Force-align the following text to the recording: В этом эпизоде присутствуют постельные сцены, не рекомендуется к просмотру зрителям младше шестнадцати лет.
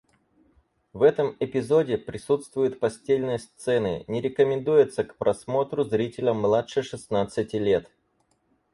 В 0.93 1.03
этом 1.03 1.37
эпизоде 1.39 1.95
присутствуют 1.95 2.79
постельные 2.79 3.37
сцены, 3.37 4.03
не 4.07 4.19
рекомендуется 4.19 5.03
к 5.03 5.15
просмотру 5.15 5.83
зрителям 5.83 6.41
младше 6.41 6.81
шестнадцати 6.81 7.57
лет. 7.57 7.87